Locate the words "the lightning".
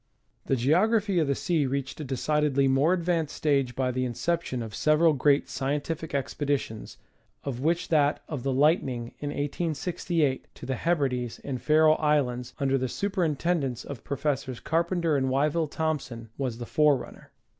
8.41-9.13